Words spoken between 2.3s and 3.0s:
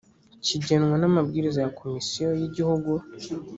y igihugu